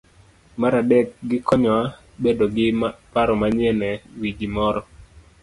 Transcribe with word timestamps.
Mar 0.59 0.73
adek, 0.81 1.07
gikonyowa 1.29 1.83
bedo 2.21 2.45
gi 2.55 2.67
paro 3.13 3.33
manyien 3.41 3.79
e 3.91 3.93
wi 4.19 4.29
gimoro. 4.39 4.81